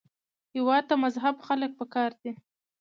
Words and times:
هېواد 0.55 0.83
ته 0.89 0.95
مهذب 1.03 1.35
خلک 1.47 1.71
پکار 1.79 2.11
دي 2.21 2.31